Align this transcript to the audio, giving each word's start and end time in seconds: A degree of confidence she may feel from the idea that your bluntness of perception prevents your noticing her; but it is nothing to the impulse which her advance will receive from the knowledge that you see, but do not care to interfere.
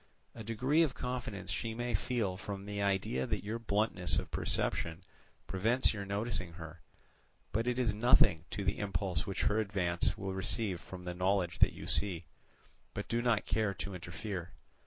A 0.33 0.43
degree 0.43 0.81
of 0.81 0.95
confidence 0.95 1.51
she 1.51 1.75
may 1.75 1.93
feel 1.93 2.35
from 2.35 2.65
the 2.65 2.81
idea 2.81 3.27
that 3.27 3.43
your 3.43 3.59
bluntness 3.59 4.17
of 4.17 4.31
perception 4.31 5.03
prevents 5.45 5.93
your 5.93 6.05
noticing 6.07 6.53
her; 6.53 6.81
but 7.51 7.67
it 7.67 7.77
is 7.77 7.93
nothing 7.93 8.45
to 8.49 8.63
the 8.63 8.79
impulse 8.79 9.27
which 9.27 9.43
her 9.43 9.59
advance 9.59 10.17
will 10.17 10.33
receive 10.33 10.81
from 10.81 11.03
the 11.05 11.13
knowledge 11.13 11.59
that 11.59 11.73
you 11.73 11.85
see, 11.85 12.25
but 12.95 13.07
do 13.09 13.21
not 13.21 13.45
care 13.45 13.75
to 13.75 13.93
interfere. 13.93 14.53